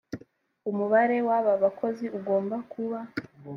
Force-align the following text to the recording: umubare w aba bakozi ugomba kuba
umubare 0.69 1.17
w 1.27 1.29
aba 1.37 1.53
bakozi 1.63 2.05
ugomba 2.17 2.55
kuba 2.71 2.99